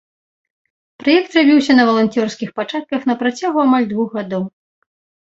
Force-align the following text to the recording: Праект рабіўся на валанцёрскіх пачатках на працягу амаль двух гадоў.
Праект 1.01 1.35
рабіўся 1.39 1.75
на 1.79 1.83
валанцёрскіх 1.89 2.49
пачатках 2.59 3.01
на 3.11 3.15
працягу 3.19 3.59
амаль 3.65 3.85
двух 3.93 4.09
гадоў. 4.21 4.43